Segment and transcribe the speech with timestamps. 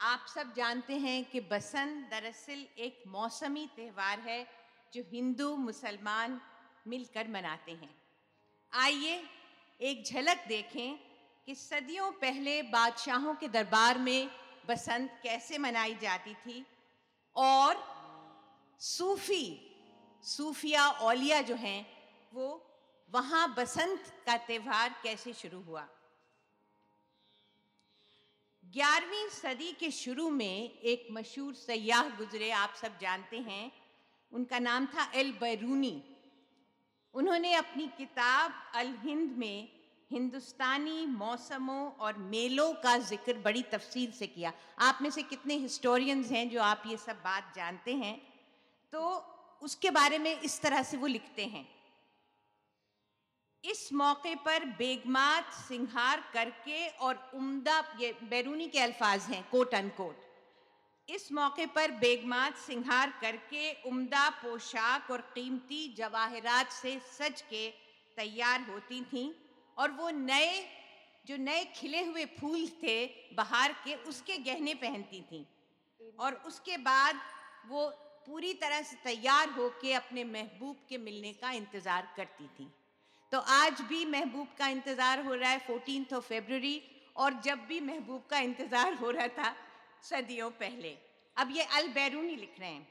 [0.00, 4.46] आप सब जानते हैं कि बसंत दरअसल एक मौसमी त्यौहार है,
[4.92, 6.40] जो हिंदू, मुसलमान
[6.88, 7.90] मिलकर मनाते हैं।
[8.72, 9.22] आइए
[9.80, 10.98] एक झलक देखें
[11.46, 14.30] कि सदियों पहले बादशाहों के दरबार में
[14.68, 16.64] बसंत कैसे मनाई जाती थी
[17.36, 17.84] और
[18.80, 19.46] सूफी,
[20.24, 21.86] सूफिया औलिया जो हैं,
[22.32, 22.48] वो
[23.10, 25.88] वहाँ बसंत का त्यौहार कैसे शुरू हुआ।
[28.74, 33.72] ग्यारहवीं सदी के शुरू में एक मशहूर सयाह गुजरे, आप सब जानते हैं।
[34.32, 36.02] उनका नाम था एल बैरूनी।
[37.14, 39.68] उन्होंने अपनी किताब अल हिंद में
[40.12, 46.30] हिंदुस्तानी मौसमों और मेलों का ज़िक्र बड़ी तफसील से किया। आप में से कितने हिस्टोरियंस
[46.30, 48.16] हैं जो आप ये सब बात जानते हैं?
[48.92, 49.24] तो
[49.62, 51.68] उसके बारे में इस तरह से वो लिखते हैं।
[53.64, 60.28] इस मौके पर बेगमात सिंहार करके और उम्दा ये बैरूनी के अल्फाज हैं कोट अनकोट
[61.08, 67.68] इस मौके पर बेगमात सिंहार करके उम्दा पोशाक और कीमती जवाहरात से सज के
[68.16, 69.30] तैयार होती थीं
[69.76, 70.64] और वो नए,
[71.26, 75.44] जो नए खिले हुए फूल थे बाहर के, उसके गहने पहनती थीं।
[76.18, 77.20] और उसके बाद
[77.68, 77.88] वो
[78.26, 82.70] पूरी तरह से तैयार होके अपने महबूब के मिलने का इंतज़ार करती थी।
[83.32, 86.82] तो आज भी महबूब का इंतज़ार हो रहा है फोर्टीन ऑफ़ फेबररी
[87.16, 89.54] और जब भी महबूब का इंतज़ार हो रहा था
[90.02, 90.96] सदियों पहले।
[91.36, 92.88] अब ये अल बैरूनी लिख रहे हैं।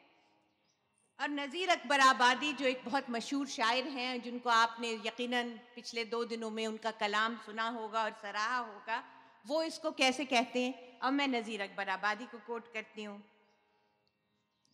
[1.19, 6.23] और नज़ीर अकबर आबादी जो एक बहुत मशहूर शायर हैं, जिनको आपने यकीनन पिछले दो
[6.25, 9.03] दिनों में उनका कलाम सुना होगा और सराहा होगा,
[9.45, 10.99] वो इसको कैसे कहते हैं?
[10.99, 13.23] अब मैं नज़ीर अकबर आबादी को कोट करती हूँ।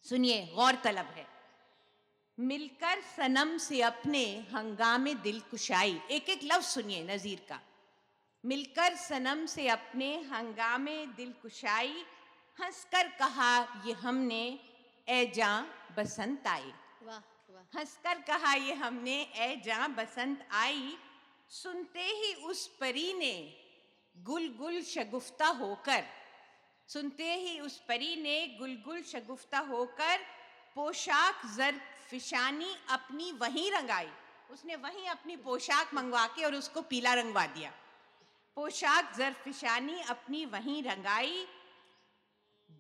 [0.06, 1.35] सुनिए, गौर तलब है।
[2.38, 7.60] मिलकर सनम से अपने हंगामे दिल कुशाई एक एक लफ्ज सुनिए नज़ीर का।
[8.44, 12.04] मिलकर सनम से अपने हंगामे दिल कुशाई
[12.60, 13.54] हंसकर कहा
[13.86, 14.44] ये हमने
[15.08, 15.50] ए जा
[15.98, 16.72] बसंत आई।
[17.04, 20.98] वाह वाह। हंसकर कहा ये हमने ए जा बसंत आई।
[21.52, 23.36] सुनते ही उस परी ने
[24.16, 26.04] गुल गुल शगुफ्ता होकर
[26.90, 30.18] सुनते ही उस परी ने गुल गुल शगुफ्ता होकर
[30.76, 31.80] पोशाक जर
[32.10, 34.10] फिशानी अपनी वहीं रंगाई।
[34.52, 37.70] उसने वहीं अपनी पोशाक मंगवा के और उसको पीला रंगवा दिया।
[38.58, 41.46] पोशाक जरफिशानी अपनी वहीं रंगाई।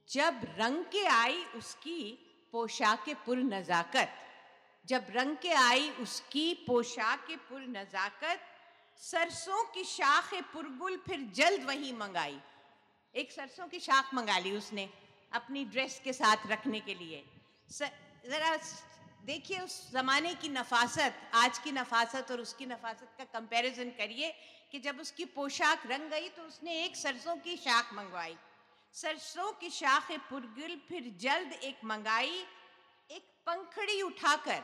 [0.09, 1.99] जब रंग के आई उसकी
[2.53, 4.21] पोशाक पुर नज़ाकत।
[4.85, 8.39] जब रंग के आई उसकी पोशाक पुर नज़ाकत,
[9.01, 12.39] सरसों की शाख पुरगुल फिर जल्द वहीं मंगाई।
[13.15, 14.89] एक सरसों की शाख मंगा ली उसने
[15.31, 17.23] अपनी ड्रेस के साथ रखने के लिए।
[17.71, 18.55] ज़रा
[19.25, 24.29] देखिए, उस ज़माने की नफासत, आज की नफासत और उसकी नफासत का कंपैरिजन करिए
[24.71, 28.35] कि जब उसकी पोशाक रंग गई तो उसने एक सरसों की शाख मंगवाई।
[28.95, 32.45] सरसों की शाख पुरगुल, फिर जल्द एक मंगाई,
[33.09, 34.63] एक पंखड़ी उठाकर,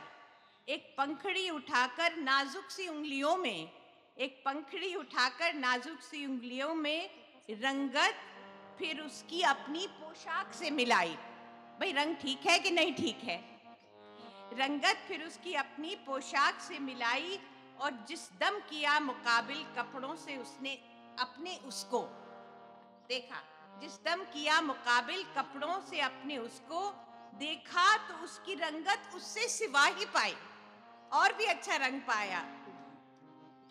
[0.68, 3.70] एक पंखड़ी उठाकर नाजुक सी उंगलियों में,
[4.18, 7.10] एक पंखड़ी उठाकर नाजुक सी उंगलियों में
[7.50, 8.28] रंगत
[8.78, 11.16] फिर उसकी अपनी पोशाक से मिलाई।
[11.80, 13.51] भाई, रंग ठीक है कि नहीं ठीक है?
[14.52, 17.38] रंगत फिर उसकी अपनी पोशाक से मिलाई
[17.80, 20.72] और जिस दम किया मुकाबिल कपड़ों से उसने
[21.18, 22.00] अपने उसको,
[23.08, 23.40] देखा,
[23.80, 26.80] जिस दम किया मुकाबिल कपड़ों से अपने उसको,
[27.34, 30.34] देखा तो उसकी रंगत उससे सिवा ही पाई
[31.10, 32.40] और भी अच्छा रंग पाया।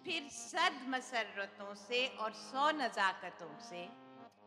[0.06, 3.86] फिर सद मसरतों से और सौ नज़ाकतों से,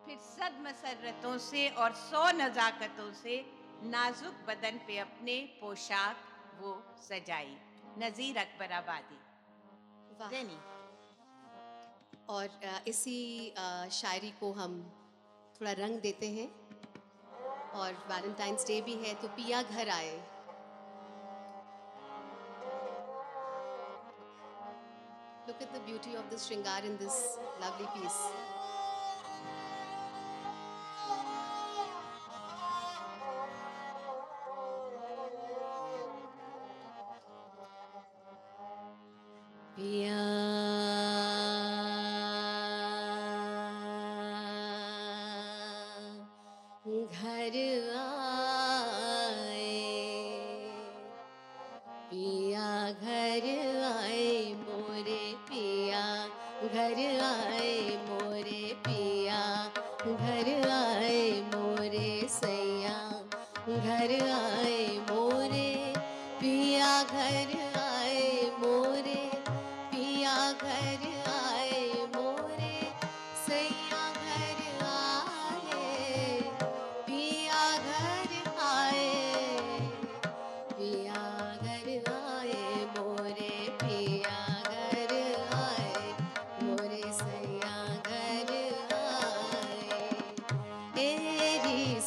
[0.07, 3.37] फिर सद मसरतों से और सौ नज़ाकतों से
[3.83, 6.17] नाजुक बदन पे अपने पोशाक
[6.61, 6.71] वो
[7.03, 7.57] सजाई।
[7.99, 9.19] नज़ीर अकबर आबादी।
[12.29, 12.47] और
[12.89, 13.19] इसी
[13.93, 14.79] शायरी को हम
[15.57, 16.49] थोड़ा रंग देते हैं।
[17.75, 20.15] और वैलेंटाइंस डे भी है तो पिया घर आए।
[25.47, 27.17] Look at the beauty of this shringar in this
[27.63, 28.21] lovely piece.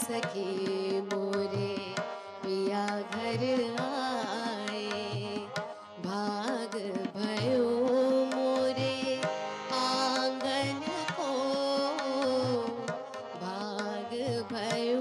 [0.07, 1.73] सके मोरे
[2.43, 3.41] पिया घर
[3.81, 4.85] आए।
[6.05, 6.75] भाग
[7.15, 7.63] भयो
[8.35, 8.93] मोरे
[9.73, 10.79] आँगन
[11.11, 11.31] को।
[13.41, 14.13] भाग
[14.53, 14.96] भयो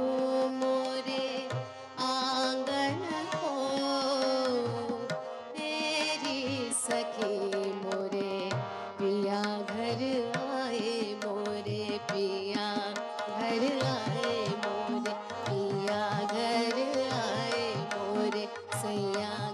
[19.14, 19.45] yeah.